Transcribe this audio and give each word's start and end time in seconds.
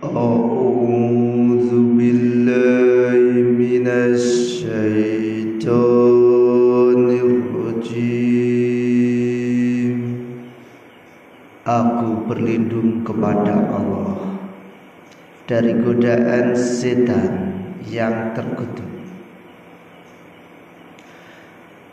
أعوذ 0.00 1.70
بالله 1.98 3.20
من 3.52 3.84
الشيطان 3.84 5.60
الرجيم 7.20 8.40
Aku 11.70 12.26
berlindung 12.26 13.06
kepada 13.06 13.70
Allah 13.70 14.42
dari 15.44 15.70
godaan 15.76 16.56
setan 16.56 17.52
yang 17.86 18.34
terkutuk. 18.34 18.90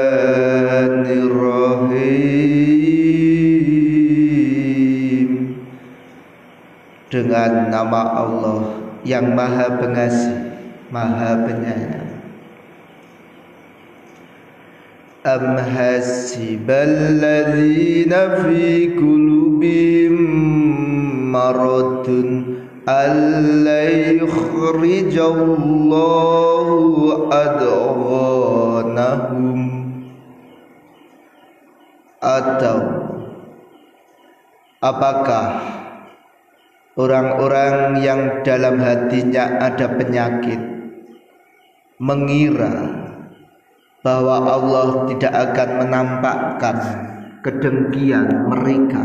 Dengan 7.14 7.74
nama 7.74 8.22
Allah 8.22 8.60
yang 9.02 9.34
maha 9.34 9.82
pengasih, 9.82 10.54
maha 10.94 11.42
penyayang 11.42 12.10
أم 15.20 15.58
حسب 15.60 16.64
الذين 16.64 18.08
في 18.40 18.88
قلوبهم 18.96 20.16
مرض 21.32 22.08
أن 22.88 23.12
يخرج 24.16 25.18
الله 25.18 26.68
أدغانهم 27.32 29.00
atau 32.20 32.80
apakah 34.84 35.46
orang-orang 36.95 37.99
yang 37.99 38.39
dalam 38.47 38.79
hatinya 38.79 39.59
ada 39.59 39.99
penyakit 39.99 40.55
mengira 41.99 43.03
bahwa 43.99 44.47
Allah 44.47 45.11
tidak 45.11 45.33
akan 45.33 45.69
menampakkan 45.83 46.77
kedengkian 47.43 48.47
mereka. 48.47 49.03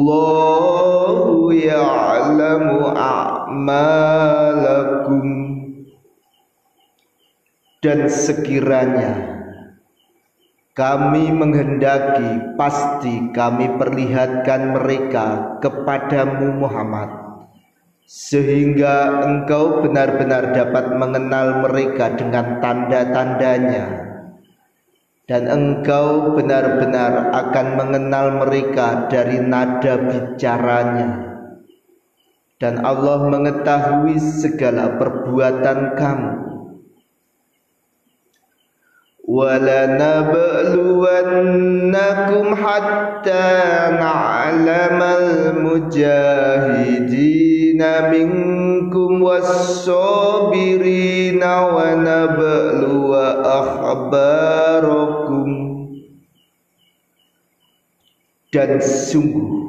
يعلم 1.54 2.66
أعمالكم 2.96 4.26
dan 7.86 8.10
sekiranya 8.10 9.39
kami 10.71 11.27
menghendaki 11.35 12.55
pasti 12.55 13.27
kami 13.35 13.75
perlihatkan 13.75 14.71
mereka 14.79 15.59
kepadamu 15.59 16.63
Muhammad. 16.63 17.11
Sehingga 18.07 19.23
engkau 19.23 19.83
benar-benar 19.83 20.55
dapat 20.55 20.95
mengenal 20.95 21.63
mereka 21.67 22.15
dengan 22.15 22.63
tanda-tandanya. 22.63 23.85
Dan 25.27 25.47
engkau 25.47 26.35
benar-benar 26.35 27.31
akan 27.31 27.67
mengenal 27.75 28.27
mereka 28.43 29.07
dari 29.07 29.39
nada 29.43 29.95
bicaranya. 29.95 31.09
Dan 32.59 32.83
Allah 32.83 33.27
mengetahui 33.31 34.19
segala 34.19 34.99
perbuatan 34.99 35.95
kamu 35.95 36.50
ولنبلونكم 39.30 40.46
حتى 42.54 43.48
نعلم 43.90 45.02
المجاهدين 45.02 46.66
منكم 48.10 49.22
والصابرين 49.22 50.62
ونبلو 51.42 53.14
أخباركم 53.60 55.46
dan 58.56 58.80
sungguh 58.80 59.68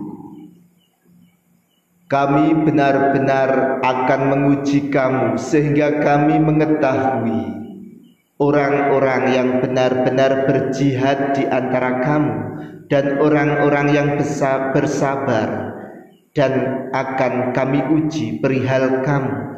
kami 2.07 2.55
benar-benar 2.63 3.83
akan 3.83 4.21
menguji 4.31 4.87
kamu 4.87 5.35
sehingga 5.35 5.99
kami 5.99 6.39
mengetahui 6.39 7.60
orang-orang 8.42 9.22
yang 9.30 9.62
benar-benar 9.62 10.50
berjihad 10.50 11.38
di 11.38 11.46
antara 11.46 12.02
kamu 12.02 12.34
dan 12.90 13.22
orang-orang 13.22 13.94
yang 13.94 14.18
bersabar 14.74 15.78
dan 16.34 16.82
akan 16.90 17.54
kami 17.54 17.86
uji 18.02 18.42
perihal 18.42 19.06
kamu. 19.06 19.54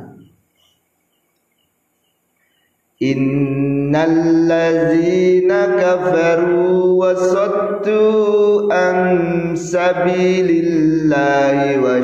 Innallazina 3.04 5.76
kafaru 5.76 6.94
wa 6.94 7.10
saddu 7.18 8.70
an 8.70 9.58
sabilillahi 9.58 11.82
wa 11.82 11.98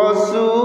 rasula 0.00 0.59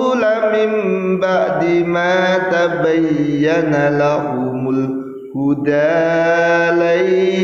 min 0.56 1.20
ba'di 1.20 1.84
ma 1.84 2.48
tabayyana 2.48 3.92
lahumul 3.92 4.88
huda 5.36 6.72
la 6.72 6.96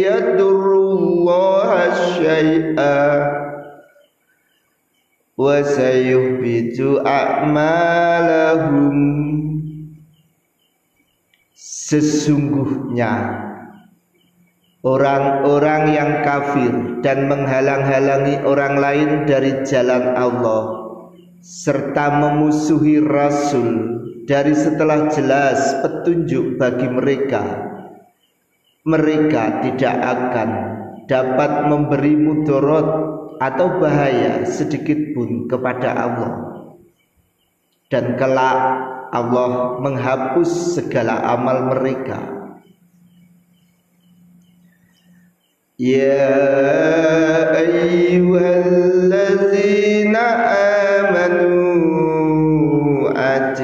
yadurrullaha 0.07 1.91
syai'a. 2.15 3.03
Wa 5.35 5.59
sayuhbitu 5.59 7.03
a'malahum. 7.03 8.95
Sesungguhnya 11.59 13.35
orang-orang 14.79 15.83
yang 15.91 16.23
kafir 16.23 17.03
dan 17.03 17.27
menghalang-halangi 17.27 18.41
orang 18.47 18.79
lain 18.79 19.27
dari 19.27 19.61
jalan 19.67 20.15
Allah 20.15 20.90
serta 21.41 22.21
memusuhi 22.21 23.01
Rasul 23.01 23.69
dari 24.29 24.53
setelah 24.53 25.09
jelas 25.09 25.81
petunjuk 25.81 26.61
bagi 26.61 26.85
mereka. 26.85 27.41
Mereka 28.85 29.65
tidak 29.65 29.95
akan 29.97 30.49
dapat 31.09 31.51
memberi 31.69 32.13
mudarat 32.13 32.87
atau 33.41 33.81
bahaya 33.81 34.45
sedikit 34.45 35.17
pun 35.17 35.49
kepada 35.49 35.97
Allah. 35.97 36.33
Dan 37.89 38.15
kelak 38.15 38.57
Allah 39.11 39.81
menghapus 39.81 40.77
segala 40.77 41.19
amal 41.25 41.73
mereka. 41.73 42.21
Ya 45.81 46.29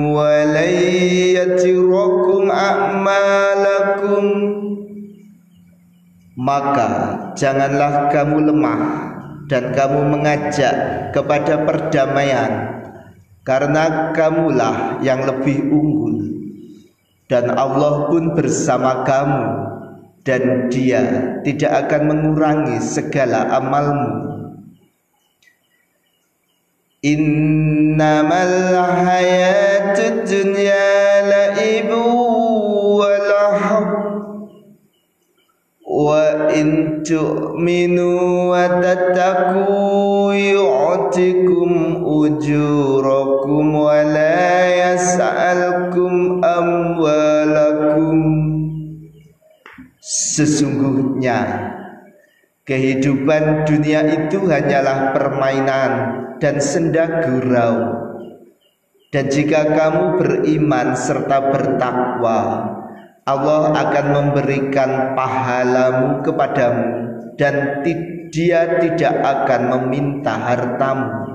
Maka 6.49 6.89
janganlah 7.37 8.09
kamu 8.09 8.49
lemah 8.49 8.81
dan 9.45 9.69
kamu 9.69 10.01
mengajak 10.17 10.73
kepada 11.13 11.61
perdamaian 11.61 12.81
karena 13.45 14.09
kamulah 14.17 14.97
yang 15.05 15.29
lebih 15.29 15.69
unggul. 15.69 16.25
Dan 17.29 17.53
Allah 17.53 18.09
pun 18.09 18.33
bersama 18.33 19.05
kamu 19.05 19.45
dan 20.25 20.73
dia 20.73 21.37
tidak 21.45 21.85
akan 21.85 22.01
mengurangi 22.09 22.81
segala 22.81 23.45
amalmu. 23.53 24.09
Innamal 27.05 28.73
hayatud 29.05 30.25
dunya 30.25 30.89
la'ibu 31.29 32.08
Wa 35.99 36.39
tattaku 38.79 40.31
yu'tikum 40.31 41.71
ujurakum 42.07 43.65
wa 43.75 43.99
la 44.07 44.47
yas'alkum 44.79 46.39
amwalakum. 46.39 48.19
Sesungguhnya 49.99 51.67
kehidupan 52.63 53.67
dunia 53.67 53.99
itu 54.07 54.47
hanyalah 54.47 55.11
permainan 55.11 55.91
dan 56.39 56.63
senda 56.63 57.27
gurau. 57.27 58.07
Dan 59.11 59.27
jika 59.27 59.75
kamu 59.75 60.15
beriman 60.15 60.95
serta 60.95 61.51
bertakwa 61.51 62.39
Allah 63.29 63.77
akan 63.77 64.05
memberikan 64.09 65.13
pahalamu 65.13 66.25
kepadamu 66.25 66.89
dan 67.37 67.85
dia 68.33 68.81
tidak 68.81 69.15
akan 69.21 69.61
meminta 69.77 70.33
hartamu. 70.33 71.29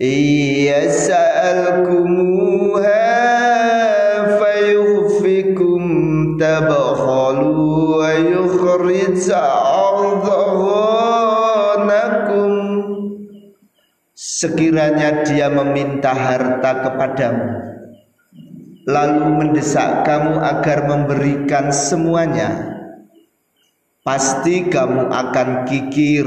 Iya 0.00 0.86
sa'alkumuha 0.86 3.04
fayufikum 4.38 5.82
tabakhalu 6.38 7.58
wa 7.98 8.10
yukhrij 8.16 9.28
Sekiranya 14.16 15.20
dia 15.28 15.52
meminta 15.52 16.16
harta 16.16 16.88
kepadamu 16.88 17.69
Lalu 18.90 19.24
mendesak 19.38 20.02
kamu 20.02 20.42
agar 20.42 20.90
memberikan 20.90 21.70
semuanya. 21.70 22.70
Pasti 24.00 24.64
kamu 24.72 25.12
akan 25.12 25.68
kikir 25.68 26.26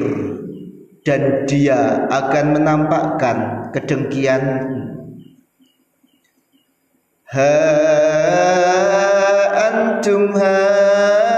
Dan 1.01 1.49
dia 1.49 2.05
akan 2.07 2.45
menampakkan 2.55 3.37
kedengkian 3.73 4.43
Ha 7.33 7.53
antum 9.57 10.37
ha 10.37 11.32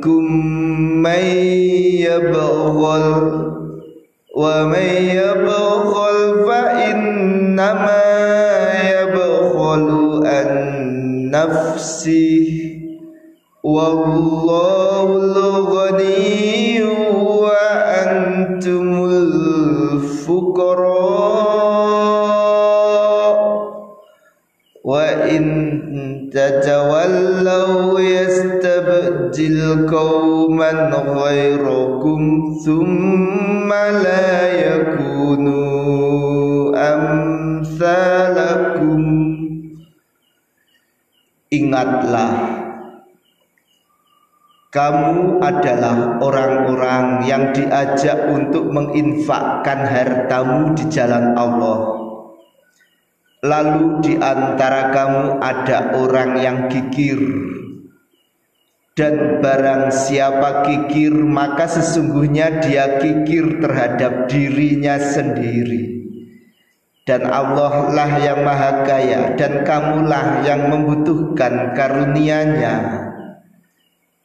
منكم 0.00 0.24
من 1.02 1.24
يبغل 2.00 3.50
ومن 4.36 4.88
يبغل 5.12 6.44
فإنما 6.48 8.02
يبغل 8.90 9.86
عن 10.26 10.50
نفسه 11.30 12.48
والله 13.64 15.06
الغني 15.16 16.82
وأنتم 17.44 19.04
الفقراء. 19.84 20.40
تتولوا 26.33 27.99
يستبدل 27.99 29.87
قوما 29.91 30.71
غيركم 31.19 32.21
ثم 32.65 33.69
لا 33.73 34.29
يكونوا 34.67 35.65
أمثالكم 36.93 38.15
Ingatlah 41.55 42.31
kamu 44.75 45.39
adalah 45.39 46.19
orang-orang 46.19 47.23
yang 47.23 47.55
diajak 47.55 48.27
untuk 48.27 48.75
menginfakkan 48.75 49.87
hartamu 49.87 50.75
di 50.75 50.83
jalan 50.91 51.31
Allah 51.39 51.98
Lalu 53.40 54.04
di 54.04 54.14
antara 54.20 54.92
kamu 54.92 55.40
ada 55.40 55.96
orang 55.96 56.30
yang 56.36 56.58
kikir. 56.68 57.16
Dan 58.92 59.40
barang 59.40 59.88
siapa 59.88 60.60
kikir 60.68 61.16
maka 61.24 61.64
sesungguhnya 61.64 62.60
dia 62.60 63.00
kikir 63.00 63.64
terhadap 63.64 64.28
dirinya 64.28 65.00
sendiri. 65.00 66.04
Dan 67.08 67.32
Allah 67.32 67.88
lah 67.88 68.10
yang 68.20 68.44
maha 68.44 68.84
kaya 68.84 69.32
dan 69.40 69.64
kamulah 69.64 70.44
yang 70.44 70.68
membutuhkan 70.68 71.72
karunia-Nya. 71.72 72.76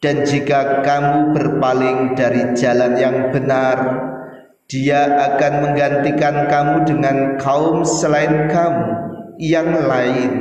Dan 0.03 0.27
jika 0.27 0.84
kamu 0.84 1.31
berpaling 1.31 2.19
dari 2.19 2.51
jalan 2.51 3.00
yang 3.00 3.31
benar 3.31 3.77
dia 4.65 5.05
akan 5.05 5.53
menggantikan 5.62 6.50
kamu 6.50 6.77
dengan 6.89 7.17
kaum 7.38 7.86
selain 7.86 8.50
kamu 8.50 8.89
yang 9.38 9.69
lain. 9.86 10.31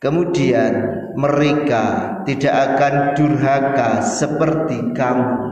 Kemudian 0.00 0.72
mereka 1.12 2.16
tidak 2.24 2.54
akan 2.72 2.94
durhaka 3.12 4.00
seperti 4.00 4.96
kamu 4.96 5.49